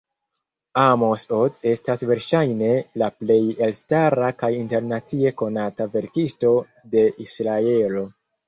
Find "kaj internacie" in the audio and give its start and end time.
4.41-5.33